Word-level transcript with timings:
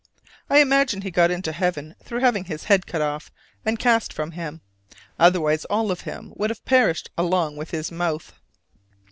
I 0.49 0.61
imagine 0.61 1.03
he 1.03 1.11
got 1.11 1.29
into 1.29 1.51
heaven 1.51 1.95
through 2.03 2.21
having 2.21 2.45
his 2.45 2.63
head 2.63 2.87
cut 2.87 3.03
off 3.03 3.29
and 3.63 3.77
cast 3.77 4.11
from 4.11 4.31
him: 4.31 4.61
otherwise 5.19 5.63
all 5.65 5.91
of 5.91 6.01
him 6.01 6.33
would 6.37 6.49
have 6.49 6.65
perished 6.65 7.11
along 7.19 7.55
with 7.55 7.69
his 7.69 7.91
mouth. 7.91 8.33